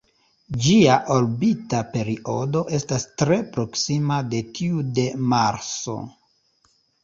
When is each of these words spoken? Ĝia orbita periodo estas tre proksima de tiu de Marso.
Ĝia 0.61 0.95
orbita 1.15 1.81
periodo 1.91 2.63
estas 2.79 3.07
tre 3.23 3.39
proksima 3.59 4.21
de 4.33 4.43
tiu 4.59 4.83
de 4.99 5.07
Marso. 5.37 5.99